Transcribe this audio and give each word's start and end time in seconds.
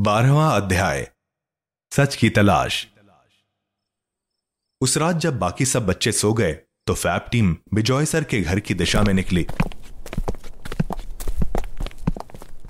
बारहवा 0.00 0.48
अध्याय। 0.56 1.10
सच 1.92 2.16
की 2.16 2.30
तलाश। 2.30 2.86
उस 4.80 4.96
रात 4.96 5.16
जब 5.16 5.38
बाकी 5.38 5.64
सब 5.64 5.86
बच्चे 5.86 6.12
सो 6.12 6.32
गए 6.32 6.52
तो 6.86 6.94
फैब 6.94 7.28
टीम 7.32 7.56
बिजॉय 7.74 8.06
सर 8.06 8.24
के 8.24 8.40
घर 8.40 8.60
की 8.60 8.74
दिशा 8.74 9.02
में 9.02 9.14
निकली। 9.14 9.46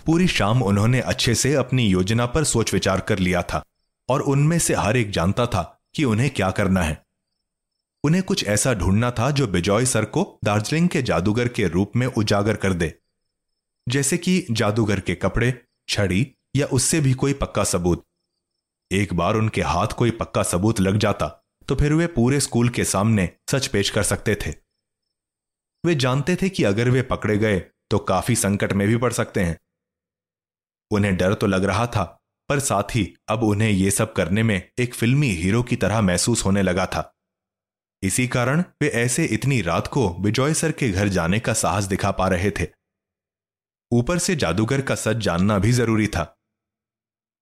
पूरी 0.06 0.28
शाम 0.28 0.62
उन्होंने 0.62 1.01
अच्छे 1.01 1.34
से 1.34 1.54
अपनी 1.54 1.88
योजना 1.88 2.27
पर 2.27 2.45
सोच 2.45 2.73
विचार 2.74 3.01
कर 3.01 3.18
लिया 3.18 3.43
था 3.43 3.62
और 4.09 4.20
उनमें 4.20 4.59
से 4.59 4.74
हर 4.74 4.96
एक 4.96 5.10
जानता 5.10 5.46
था 5.46 5.80
कि 5.95 6.04
उन्हें 6.04 6.30
क्या 6.30 6.51
करना 6.51 6.82
है। 6.82 7.02
उन्हें 8.04 8.23
कुछ 8.23 8.45
ऐसा 8.45 8.74
ढूंढना 8.74 9.10
था 9.10 9.30
जो 9.30 9.46
बिजॉय 9.46 9.87
सर 9.87 10.04
को 10.04 10.38
दार्जिलिंग 10.45 10.88
के 10.88 11.02
जादूगर 11.02 11.48
के 11.48 11.68
रूप 11.68 11.93
में 11.96 12.06
उजागर 12.06 12.56
कर 12.56 12.73
दे। 12.73 12.95
जैसे 13.88 14.18
कि 14.18 14.46
जादूगर 14.51 15.01
के 15.01 15.15
कपड़े, 15.15 15.62
छड़ी 15.88 16.32
या 16.56 16.66
उससे 16.66 17.01
भी 17.01 17.12
कोई 17.15 17.33
पक्का 17.34 17.65
सबूत। 17.65 18.05
एक 18.91 19.15
बार 19.15 19.37
उनके 19.37 19.62
हाथ 19.62 19.88
कोई 19.88 20.10
पक्का 20.10 20.43
सबूत 20.43 20.80
लग 20.80 20.99
जाता 20.99 21.29
तो 21.68 21.74
फिर 21.74 21.93
वे 21.93 22.07
पूरे 22.07 22.40
स्कूल 22.40 22.68
के 22.68 22.85
सामने 22.85 23.29
सच 23.51 23.66
पेश 23.66 23.90
कर 23.90 24.02
सकते 24.02 24.35
थे। 24.37 24.51
वे 25.84 25.95
जानते 25.95 26.37
थे 26.37 26.49
कि 26.49 26.65
अगर 26.65 26.90
वे 26.90 27.02
पकड़े 27.02 27.37
गए 27.38 27.59
तो 27.90 27.99
काफ़ी 27.99 28.37
संकट 28.37 28.73
में 28.73 28.87
भी 28.88 28.96
पड़ 28.96 29.12
सकते 29.12 29.45
हैं। 29.45 29.59
उन्हें 30.90 31.16
डर 31.16 31.34
तो 31.34 31.46
लग 31.46 31.65
रहा 31.65 31.87
था, 31.87 32.04
पर 32.49 32.60
साथ 32.60 32.95
ही 32.95 33.15
अब 33.29 33.43
उन्हें 33.43 33.71
यह 33.71 33.90
सब 33.90 34.12
करने 34.12 34.43
में 34.43 34.71
एक 34.79 34.95
फिल्मी 34.95 35.30
हीरो 35.30 35.62
की 35.62 35.77
तरह 35.77 36.01
महसूस 36.01 36.45
होने 36.45 36.62
लगा 36.62 36.87
था। 36.87 37.12
इसी 38.02 38.29
कारण 38.29 38.65
वे 38.82 38.88
ऐसे 38.88 39.24
इतनी 39.24 39.60
रात 39.62 39.87
को 39.87 40.09
विजॉय 40.21 40.54
सर 40.54 40.73
के 40.73 40.90
घर 40.90 41.09
जाने 41.09 41.40
का 41.40 41.52
साहस 41.54 41.84
दिखा 41.84 42.10
पा 42.10 42.29
रहे 42.29 42.51
थे। 42.51 42.68
ऊपर 43.93 44.18
से 44.18 44.37
जादूगर 44.37 44.80
का 44.80 44.95
सच 44.95 45.16
जानना 45.16 45.59
भी 45.59 45.73
ज़रूरी 45.73 46.07
था। 46.07 46.35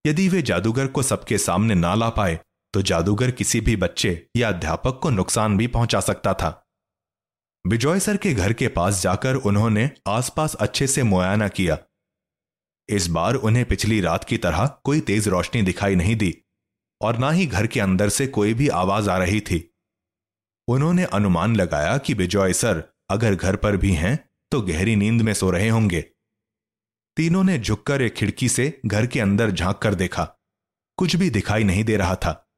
यदि 0.04 0.28
वे 0.28 0.42
जादूगर 0.42 0.86
को 0.86 1.02
सबके 1.02 1.38
सामने 1.38 1.74
ना 1.74 1.94
ला 1.94 2.08
पाए 2.08 2.38
तो 2.74 2.82
जादूगर 2.82 3.30
किसी 3.30 3.60
भी 3.60 3.76
बच्चे 3.76 4.26
या 4.36 4.48
अध्यापक 4.48 4.98
को 5.02 5.10
नुकसान 5.10 5.56
भी 5.56 5.66
पहुँचा 5.66 6.00
सकता 6.00 6.34
था। 6.34 6.60
विजॉय 7.64 8.00
सर 8.00 8.16
के 8.16 8.32
घर 8.34 8.52
के 8.52 8.68
पास 8.68 9.02
जाकर 9.02 9.34
उन्होंने 9.34 9.90
आसपास 10.06 10.54
अच्छे 10.54 10.86
से 10.86 11.02
मुआयना 11.02 11.48
किया। 11.48 11.78
इस 12.88 13.06
बार 13.06 13.34
उन्हें 13.34 13.64
पिछली 13.64 14.00
रात 14.00 14.24
की 14.24 14.38
तरह 14.38 14.66
कोई 14.84 15.00
तेज 15.00 15.28
रोशनी 15.28 15.62
दिखाई 15.62 15.94
नहीं 15.94 16.16
दी, 16.16 16.34
और 17.00 17.18
ना 17.18 17.30
ही 17.30 17.46
घर 17.46 17.66
के 17.66 17.80
अंदर 17.80 18.08
से 18.08 18.26
कोई 18.26 18.54
भी 18.54 18.68
आवाज़ 18.68 19.10
आ 19.10 19.16
रही 19.18 19.40
थी। 19.40 19.70
उन्होंने 20.68 21.04
अनुमान 21.04 21.56
लगाया 21.56 21.96
कि 21.98 22.14
बिजॉय 22.14 22.52
सर 22.52 22.82
अगर 23.10 23.34
घर 23.34 23.56
पर 23.56 23.76
भी 23.76 23.92
हैं 23.92 24.18
तो 24.52 24.60
गहरी 24.62 24.96
नींद 24.96 25.22
में 25.22 25.32
सो 25.34 25.50
रहे 25.50 25.68
होंगे। 25.68 26.04
तीनों 27.16 27.44
ने 27.44 27.58
झुककर 27.58 28.02
एक 28.02 28.14
खिड़की 28.14 28.48
से 28.48 28.80
घर 28.86 29.06
के 29.06 29.20
अंदर 29.20 29.50
झाँक 29.50 29.78
कर 29.78 29.94
देखा। 29.94 30.24
कुछ 30.98 31.16
भी 31.16 31.30
दिखाई 31.30 31.64
नहीं 31.64 31.84
दे 31.84 31.96
रहा 31.96 32.14
था। 32.14 32.50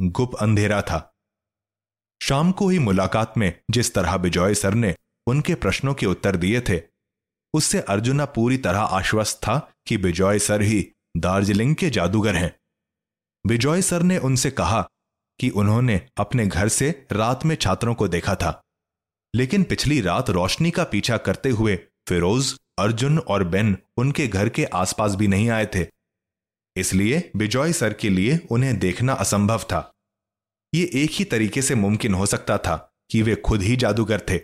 गुप 0.00 0.34
अंधेरा 0.34 0.82
था। 0.82 1.06
शाम 2.22 2.52
को 2.52 2.68
ही 2.68 2.78
मुलाकात 2.78 3.34
में 3.38 3.52
जिस 3.70 3.94
तरह 3.94 4.16
बिजॉय 4.16 4.54
सर 4.54 4.74
ने 4.74 4.94
उनके 5.26 5.54
प्रश्नों 5.54 5.94
के 5.94 6.06
उत्तर 6.06 6.36
दिए 6.36 6.60
थे, 6.60 6.80
उससे 7.54 7.80
अर्जुना 7.80 8.24
पूरी 8.24 8.58
तरह 8.58 8.80
आश्वस्त 8.80 9.38
था 9.38 9.58
कि 9.86 9.96
बिजॉय 9.96 10.38
सर 10.38 10.62
ही 10.62 10.92
दार्जिलिंग 11.16 11.74
के 11.76 11.90
जादूगर 11.90 12.36
हैं। 12.36 12.54
बिजॉय 13.46 13.82
सर 13.82 14.02
ने 14.02 14.18
उनसे 14.18 14.50
कहा 14.50 14.88
कि 15.40 15.50
उन्होंने 15.50 16.00
अपने 16.16 16.46
घर 16.46 16.68
से 16.68 17.06
रात 17.12 17.44
में 17.44 17.56
छात्रों 17.56 17.94
को 17.94 18.08
देखा 18.08 18.34
था, 18.34 18.60
लेकिन 19.34 19.64
पिछली 19.64 20.00
रात 20.00 20.30
रोशनी 20.30 20.70
का 20.70 20.84
पीछा 20.84 21.16
करते 21.16 21.50
हुए 21.50 21.76
फिरोज 22.08 22.59
अर्जुन 22.80 23.18
और 23.18 23.44
बेन 23.44 23.76
उनके 23.96 24.26
घर 24.26 24.48
के 24.48 24.64
आसपास 24.64 25.14
भी 25.14 25.28
नहीं 25.28 25.48
आए 25.50 25.66
थे। 25.66 25.86
इसलिए 26.76 27.30
बिजॉय 27.36 27.72
सर 27.72 27.92
के 27.92 28.08
लिए 28.08 28.38
उन्हें 28.50 28.78
देखना 28.78 29.12
असंभव 29.12 29.62
था। 29.62 29.90
ये 30.74 30.90
एक 30.94 31.10
ही 31.10 31.24
तरीके 31.24 31.62
से 31.62 31.74
मुमकिन 31.74 32.14
हो 32.14 32.26
सकता 32.26 32.58
था 32.58 32.76
कि 33.10 33.22
वे 33.22 33.34
खुद 33.36 33.62
ही 33.62 33.76
जादूगर 33.76 34.20
थे। 34.30 34.38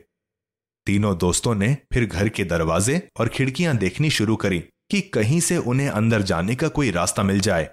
तीनों 0.87 1.17
दोस्तों 1.19 1.55
ने 1.55 1.77
फिर 1.93 2.07
घर 2.07 2.29
के 2.29 2.45
दरवाजे 2.45 3.01
और 3.21 3.29
खिड़कियाँ 3.29 3.77
देखनी 3.77 4.11
शुरू 4.11 4.37
करी 4.37 4.59
कि 4.91 5.01
कहीं 5.01 5.41
से 5.41 5.57
उन्हें 5.57 5.89
अंदर 5.89 6.23
जाने 6.23 6.55
का 6.55 6.69
कोई 6.69 6.91
रास्ता 6.91 7.23
मिल 7.23 7.41
जाए। 7.41 7.69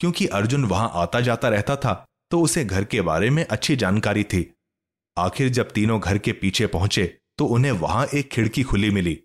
क्योंकि 0.00 0.26
अर्जुन 0.26 0.64
वहाँ 0.64 0.90
आता 0.94 1.20
जाता 1.20 1.48
रहता 1.48 1.76
था 1.76 1.92
तो 2.30 2.40
उसे 2.40 2.64
घर 2.64 2.84
के 2.84 3.00
बारे 3.00 3.30
में 3.30 3.44
अच्छी 3.44 3.76
जानकारी 3.76 4.24
थी। 4.24 4.52
आखिर 5.16 5.48
जब 5.48 5.70
तीनों 5.70 6.00
घर 6.00 6.18
के 6.18 6.32
पीछे 6.32 6.66
पहुँचे 6.66 7.04
तो 7.38 7.46
उन्हें 7.46 7.72
वहाँ 7.72 8.06
एक 8.14 8.30
खिड़की 8.30 8.62
खुली 8.62 8.90
मिली। 8.90 9.18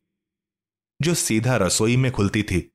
जो 1.02 1.14
सीधा 1.14 1.56
रसोई 1.56 1.98
में 1.98 2.12
खुलती 2.12 2.44
थी। 2.44 2.72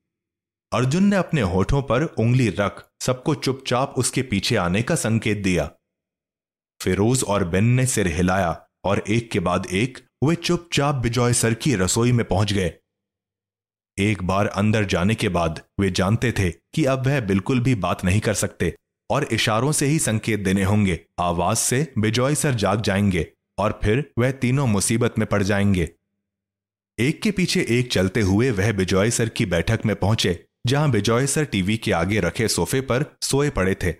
अर्जुन 0.73 1.03
ने 1.03 1.15
अपने 1.15 1.41
होठों 1.41 1.81
पर 1.81 2.03
उंगली 2.03 2.49
रख 2.49 2.89
सबको 3.01 3.35
चुपचाप 3.35 3.93
उसके 3.97 4.21
पीछे 4.21 4.55
आने 4.55 4.83
का 4.83 4.95
संकेत 4.95 5.37
दिया। 5.37 5.71
फिरोज 6.81 7.23
और 7.23 7.43
बेन 7.43 7.63
ने 7.63 7.85
सिर 7.85 8.07
हिलाया 8.07 8.65
और 8.83 9.03
एक 9.09 9.31
के 9.31 9.39
बाद 9.39 9.65
एक 9.65 9.97
वे 10.23 10.35
चुपचाप 10.35 10.95
बिजॉय 10.95 11.33
सर 11.33 11.53
की 11.53 11.75
रसोई 11.75 12.11
में 12.11 12.27
पहुँच 12.27 12.53
गए। 12.53 12.73
एक 13.99 14.23
बार 14.23 14.47
अंदर 14.47 14.85
जाने 14.85 15.15
के 15.15 15.29
बाद 15.29 15.61
वे 15.79 15.89
जानते 15.91 16.31
थे 16.31 16.51
कि 16.51 16.85
अब 16.85 17.07
वह 17.07 17.21
बिल्कुल 17.21 17.59
भी 17.59 17.75
बात 17.75 18.05
नहीं 18.05 18.19
कर 18.19 18.33
सकते 18.33 18.75
और 19.09 19.23
इशारों 19.23 19.71
से 19.71 19.85
ही 19.85 19.99
संकेत 19.99 20.39
देने 20.39 20.63
होंगे। 20.63 20.99
आवाज़ 21.19 21.57
से 21.57 21.93
बिजॉय 21.97 22.35
सर 22.35 22.53
जाग 22.53 22.81
जाएँगे 22.81 23.33
और 23.57 23.79
फिर 23.83 24.13
वह 24.19 24.31
तीनों 24.31 24.67
मुसीबत 24.67 25.13
में 25.19 25.27
पड़ 25.27 25.43
जाएँगे। 25.43 25.89
एक 26.99 27.21
के 27.21 27.31
पीछे 27.31 27.65
एक 27.69 27.91
चलते 27.91 28.21
हुए 28.21 28.49
वह 28.51 28.71
बिजॉय 28.71 29.11
सर 29.11 29.29
की 29.29 29.45
बैठक 29.45 29.79
में 29.85 29.95
पहुँचे, 29.95 30.45
जहाँ 30.67 30.89
बिजॉय 30.91 31.27
सर 31.27 31.45
टीवी 31.45 31.77
के 31.77 31.91
आगे 31.91 32.19
रखे 32.19 32.47
सोफे 32.47 32.81
पर 32.81 33.05
सोए 33.21 33.49
पड़े 33.49 33.73
थे। 33.75 33.91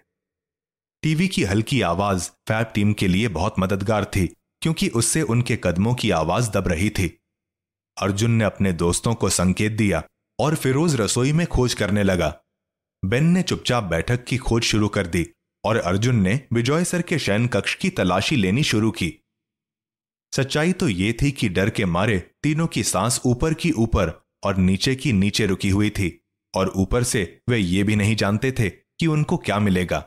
टीवी 1.03 1.27
की 1.27 1.43
हल्की 1.43 1.81
आवाज़ 1.81 2.29
फैब 2.47 2.71
टीम 2.75 2.93
के 2.93 3.07
लिए 3.07 3.27
बहुत 3.27 3.55
मददगार 3.59 4.05
थी, 4.05 4.25
क्योंकि 4.61 4.89
उससे 4.89 5.21
उनके 5.21 5.57
कदमों 5.63 5.93
की 5.93 6.11
आवाज़ 6.11 6.49
दब 6.51 6.67
रही 6.67 6.89
थी। 6.89 7.07
अर्जुन 7.97 8.31
ने 8.31 8.43
अपने 8.43 8.73
दोस्तों 8.73 9.13
को 9.15 9.29
संकेत 9.29 9.71
दिया 9.71 10.03
और 10.39 10.55
फिरोज 10.55 10.95
रसोई 10.95 11.31
में 11.31 11.45
खोज 11.47 11.73
करने 11.73 12.03
लगा। 12.03 12.33
बेन 13.03 13.23
ने 13.23 13.41
चुपचाप 13.41 13.83
बैठक 13.83 14.23
की 14.23 14.37
खोज 14.37 14.63
शुरू 14.63 14.87
कर 14.87 15.07
दी 15.07 15.27
और 15.63 15.77
अर्जुन 15.77 16.21
ने 16.21 16.39
विजॉय 16.53 16.83
सर 16.83 17.01
के 17.01 17.19
शयन 17.19 17.47
कक्ष 17.47 17.75
की 17.75 17.89
तलाशी 17.89 18.35
लेनी 18.35 18.63
शुरू 18.63 18.91
की। 18.91 19.13
सच्चाई 20.35 20.71
तो 20.73 20.87
ये 20.89 21.11
थी 21.13 21.31
कि 21.31 21.47
डर 21.49 21.69
के 21.69 21.85
मारे 21.85 22.17
तीनों 22.43 22.65
की 22.67 22.83
सांस 22.83 23.19
ऊपर 23.25 23.53
की 23.53 23.71
ऊपर 23.71 24.11
और 24.43 24.57
नीचे 24.57 24.95
की 24.95 25.11
नीचे 25.13 25.45
रुकी 25.45 25.69
हुई 25.69 25.89
थी, 25.89 26.09
और 26.53 26.71
ऊपर 26.75 27.03
से 27.03 27.41
वे 27.49 27.57
ये 27.57 27.83
भी 27.83 27.95
नहीं 27.95 28.15
जानते 28.15 28.51
थे 28.51 28.69
कि 28.69 29.07
उनको 29.07 29.37
क्या 29.37 29.59
मिलेगा। 29.59 30.03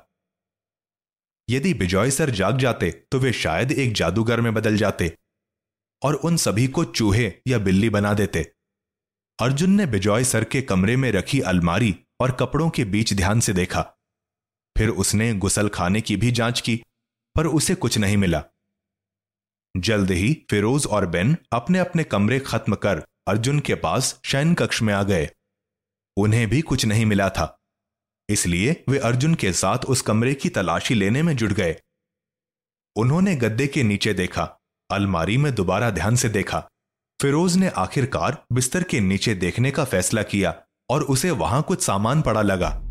यदि 1.48 1.74
बिजॉय 1.74 2.10
सर 2.10 2.30
जाग 2.30 2.58
जाते 2.58 2.90
तो 3.12 3.18
वे 3.18 3.32
शायद 3.32 3.72
एक 3.72 3.92
जादूगर 3.92 4.40
में 4.40 4.52
बदल 4.54 4.76
जाते, 4.76 5.12
और 6.02 6.14
उन 6.14 6.36
सभी 6.36 6.66
को 6.68 6.84
चूहे 6.84 7.32
या 7.48 7.58
बिल्ली 7.58 7.90
बना 7.90 8.14
देते। 8.14 8.42
अर्जुन 9.38 9.70
ने 9.70 9.86
बिजॉय 9.86 10.24
सर 10.24 10.44
के 10.44 10.62
कमरे 10.62 10.96
में 10.96 11.10
रखी 11.12 11.40
अलमारी 11.44 11.94
और 12.20 12.32
कपड़ों 12.32 12.68
के 12.70 12.84
बीच 12.86 13.14
ध्यान 13.14 13.40
से 13.40 13.52
देखा। 13.52 13.82
फिर 14.76 14.88
उसने 14.88 15.32
गुसल 15.34 15.68
खाने 15.68 16.00
की 16.00 16.16
भी 16.16 16.32
जाँच 16.32 16.60
की, 16.60 16.80
पर 17.36 17.46
उसे 17.46 17.74
कुछ 17.74 17.98
नहीं 17.98 18.16
मिला। 18.16 18.44
जल्द 19.76 20.10
ही 20.10 20.46
फिरोज 20.50 20.86
और 20.86 21.06
बेन 21.06 21.36
अपने 21.52 21.78
अपने 21.78 22.04
कमरे 22.04 22.40
खत्म 22.40 22.74
कर 22.74 23.02
अर्जुन 23.28 23.60
के 23.60 23.74
पास 23.74 24.20
शयन 24.24 24.54
कक्ष 24.54 24.82
में 24.82 24.94
आ 24.94 25.02
गए। 25.02 25.30
उन्हें 26.16 26.48
भी 26.48 26.60
कुछ 26.60 26.84
नहीं 26.84 27.06
मिला 27.06 27.28
था। 27.28 27.58
इसलिए 28.28 28.84
वे 28.88 28.98
अर्जुन 28.98 29.34
के 29.34 29.52
साथ 29.52 29.78
उस 29.78 30.02
कमरे 30.02 30.34
की 30.34 30.48
तलाशी 30.48 30.94
लेने 30.94 31.22
में 31.22 31.36
जुट 31.36 31.52
गए। 31.52 31.76
उन्होंने 32.96 33.36
गद्दे 33.36 33.66
के 33.66 33.82
नीचे 33.82 34.14
देखा, 34.14 34.58
अलमारी 34.90 35.36
में 35.36 35.54
दोबारा 35.54 35.90
ध्यान 35.90 36.16
से 36.16 36.28
देखा। 36.28 36.68
फिरोज 37.22 37.56
ने 37.56 37.68
आखिरकार 37.68 38.44
बिस्तर 38.52 38.82
के 38.82 39.00
नीचे 39.00 39.34
देखने 39.34 39.70
का 39.70 39.84
फैसला 39.84 40.22
किया 40.22 40.62
और 40.90 41.02
उसे 41.02 41.30
वहाँ 41.30 41.62
कुछ 41.62 41.82
सामान 41.82 42.22
पड़ा 42.22 42.42
लगा। 42.42 42.82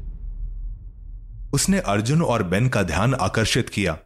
उसने 1.53 1.79
अर्जुन 1.79 2.21
और 2.21 2.43
बेन 2.43 2.69
का 2.69 2.83
ध्यान 2.83 3.13
आकर्षित 3.13 3.69
किया 3.69 3.99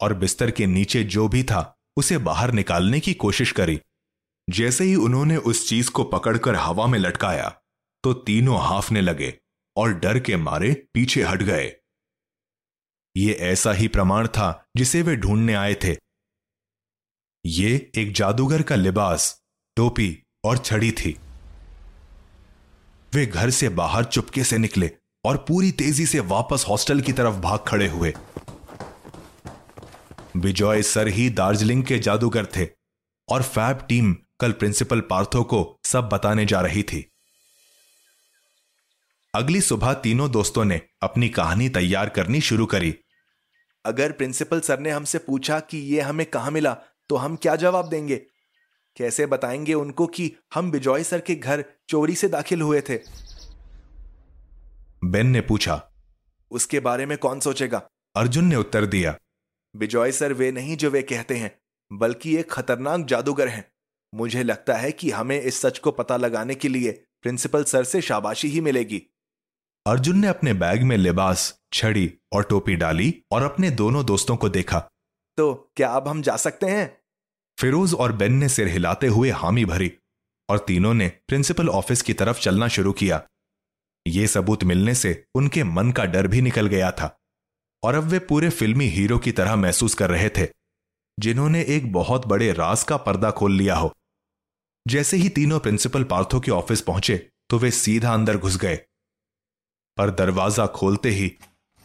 और 0.00 0.14
बिस्तर 0.14 0.50
के 0.50 0.66
नीचे 0.66 1.04
जो 1.04 1.28
भी 1.28 1.42
था 1.42 1.77
उसे 1.98 2.18
बाहर 2.20 2.52
निकालने 2.52 3.00
की 3.00 3.14
कोशिश 3.14 3.52
करी। 3.52 3.80
जैसे 4.48 4.84
ही 4.84 4.94
उन्होंने 4.96 5.36
उस 5.36 5.68
चीज़ 5.68 5.90
को 5.90 6.04
पकड़कर 6.04 6.54
हवा 6.54 6.86
में 6.86 6.98
लटकाया 6.98 7.48
तो 8.04 8.12
तीनों 8.14 8.58
हाफने 8.60 9.00
लगे 9.00 9.32
और 9.76 9.92
डर 9.94 10.18
के 10.20 10.36
मारे 10.36 10.72
पीछे 10.94 11.22
हट 11.22 11.42
गए। 11.42 11.72
ये 13.16 13.32
ऐसा 13.32 13.72
ही 13.72 13.88
प्रमाण 13.88 14.26
था 14.26 14.50
जिसे 14.76 15.02
वे 15.02 15.16
ढूँढने 15.16 15.54
आए 15.54 15.74
थे। 15.74 15.96
ये 17.44 17.90
एक 17.96 18.12
जादूगर 18.12 18.62
का 18.62 18.74
लिबास, 18.74 19.34
टोपी 19.76 20.22
और 20.44 20.58
छड़ी 20.58 20.90
थी। 20.92 21.16
वे 23.12 23.26
घर 23.26 23.50
से 23.50 23.68
बाहर 23.68 24.04
चुपके 24.04 24.44
से 24.44 24.58
निकले 24.58 24.90
और 25.24 25.36
पूरी 25.48 25.70
तेज़ी 25.72 26.06
से 26.06 26.20
वापस 26.20 26.64
हॉस्टल 26.68 27.00
की 27.00 27.12
तरफ़ 27.12 27.36
भाग 27.36 27.64
खड़े 27.68 27.88
हुए। 27.88 28.12
विजय 30.38 30.82
सर 30.82 31.08
ही 31.08 31.30
दार्जिलिंग 31.30 31.84
के 31.84 31.98
जादूगर 31.98 32.46
थे 32.46 32.66
और 33.28 33.42
फैब 33.42 33.78
टीम 33.88 34.16
कल 34.40 34.52
प्रिंसिपल 34.52 35.00
पार्थो 35.00 35.42
को 35.44 35.80
सब 35.84 36.08
बताने 36.08 36.46
जा 36.46 36.60
रही 36.60 36.82
थी। 36.82 37.12
अगली 39.34 39.60
सुबह 39.60 39.94
तीनों 39.94 40.30
दोस्तों 40.30 40.64
ने 40.64 40.80
अपनी 41.02 41.28
कहानी 41.28 41.68
तैयार 41.68 42.08
करनी 42.08 42.40
शुरू 42.40 42.66
करी। 42.66 42.94
अगर 43.84 44.12
प्रिंसिपल 44.12 44.60
सर 44.60 44.80
ने 44.80 44.90
हमसे 44.90 45.18
पूछा 45.18 45.60
कि 45.60 45.78
यह 45.78 46.08
हमें 46.08 46.26
कहाँ 46.26 46.50
मिला 46.50 46.76
तो 47.08 47.16
हम 47.16 47.36
क्या 47.36 47.56
जवाब 47.56 47.88
देंगे? 47.88 48.16
कैसे 48.96 49.26
बताएँगे 49.26 49.74
उनको 49.74 50.06
कि 50.06 50.32
हम 50.54 50.70
बिजॉय 50.70 51.04
सर 51.04 51.20
के 51.20 51.34
घर 51.34 51.64
चोरी 51.88 52.14
से 52.14 52.28
दाखिल 52.28 52.60
हुए 52.60 52.80
थे? 52.80 52.98
बेन 55.04 55.26
ने 55.26 55.40
पूछा, 55.40 55.82
उसके 56.50 56.80
बारे 56.80 57.06
में 57.06 57.18
कौन 57.18 57.40
सोचेगा? 57.40 57.82
अर्जुन 58.16 58.44
ने 58.44 58.56
उत्तर 58.56 58.86
दिया 58.86 59.16
बिजॉय 59.76 60.12
सर 60.12 60.32
वे 60.32 60.52
नहीं 60.52 60.76
जो 60.76 60.90
वे 60.90 61.02
कहते 61.02 61.34
हैं 61.34 61.58
बल्कि 61.92 62.36
एक 62.36 62.52
खतरनाक 62.52 63.00
जादूगर 63.00 63.48
हैं। 63.48 63.72
मुझे 64.14 64.42
लगता 64.42 64.74
है 64.74 64.92
कि 64.92 65.10
हमें 65.10 65.42
इस 65.42 65.60
सच 65.60 65.78
को 65.78 65.90
पता 65.90 66.16
लगाने 66.16 66.54
के 66.54 66.68
लिए 66.68 67.04
प्रिंसिपल 67.22 67.64
सर 67.64 67.84
से 67.84 68.00
शाबाशी 68.00 68.48
ही 68.48 68.60
मिलेगी। 68.60 69.02
अर्जुन 69.86 70.18
ने 70.18 70.26
अपने 70.26 70.54
बैग 70.54 70.82
में 70.82 70.96
लिबास 70.96 71.60
छड़ी 71.72 72.12
और 72.32 72.44
टोपी 72.44 72.76
डाली 72.76 73.22
और 73.32 73.42
अपने 73.42 73.70
दोनों 73.70 74.06
दोस्तों 74.06 74.36
को 74.36 74.48
देखा। 74.48 74.88
तो 75.36 75.72
क्या 75.76 75.88
अब 75.88 76.08
हम 76.08 76.22
जा 76.22 76.36
सकते 76.36 76.66
हैं? 76.66 76.98
फिरोज 77.58 77.94
और 77.94 78.12
बेन 78.12 78.32
ने 78.32 78.48
सिर 78.48 78.68
हिलाते 78.68 79.06
हुए 79.06 79.30
हामी 79.30 79.64
भरी 79.64 79.92
और 80.48 80.58
तीनों 80.58 80.94
ने 80.94 81.08
प्रिंसिपल 81.08 81.68
ऑफ़िस 81.68 82.02
की 82.02 82.12
तरफ़ 82.12 82.40
चलना 82.40 82.68
शुरू 82.68 82.92
किया। 82.92 83.26
ये 84.06 84.26
सबूत 84.26 84.64
मिलने 84.64 84.94
से 84.94 85.24
उनके 85.34 85.64
मन 85.64 85.92
का 85.92 86.04
डर 86.04 86.26
भी 86.26 86.40
निकल 86.40 86.66
गया 86.66 86.90
था। 86.90 87.18
और 87.82 87.94
अब 87.94 88.04
वे 88.04 88.18
पूरे 88.18 88.48
फिल्मी 88.50 88.86
हीरो 88.86 89.18
की 89.18 89.32
तरह 89.32 89.56
महसूस 89.56 89.94
कर 89.94 90.10
रहे 90.10 90.28
थे, 90.28 90.46
जिन्होंने 91.18 91.62
एक 91.68 91.92
बहुत 91.92 92.26
बड़े 92.26 92.52
राज 92.52 92.82
का 92.82 92.96
पर्दा 92.96 93.30
खोल 93.30 93.52
लिया 93.52 93.76
हो। 93.76 93.92
जैसे 94.86 95.16
ही 95.16 95.28
तीनों 95.28 95.58
प्रिंसिपल 95.60 96.04
पार्थो 96.04 96.40
के 96.40 96.50
ऑफ़िस 96.50 96.80
पहुँचे 96.80 97.16
तो 97.50 97.58
वे 97.58 97.70
सीधा 97.70 98.12
अंदर 98.14 98.36
घुस 98.36 98.56
गए। 98.56 98.76
पर 99.96 100.10
दरवाज़ा 100.10 100.66
खोलते 100.66 101.10
ही 101.10 101.32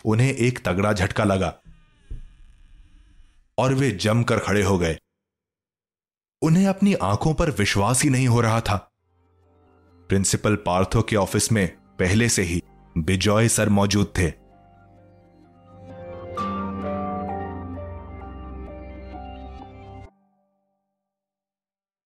उन्हें 0.05 0.33
एक 0.33 0.59
तगड़ा 0.65 0.93
झटका 0.93 1.23
लगा 1.23 1.53
और 3.57 3.73
वे 3.73 3.91
जमकर 3.91 4.39
खड़े 4.39 4.61
हो 4.63 4.77
गए। 4.77 4.97
उन्हें 6.41 6.67
अपनी 6.67 6.93
आँखों 6.93 7.33
पर 7.33 7.49
विश्वास 7.51 8.03
ही 8.03 8.09
नहीं 8.09 8.27
हो 8.27 8.41
रहा 8.41 8.61
था। 8.61 8.75
प्रिंसिपल 10.09 10.55
पार्थो 10.55 11.01
के 11.01 11.15
ऑफ़िस 11.15 11.51
में 11.51 11.67
पहले 11.99 12.29
से 12.29 12.41
ही 12.41 12.61
बिजॉय 12.95 13.47
सर 13.47 13.69
मौजूद 13.69 14.13
थे। 14.17 14.31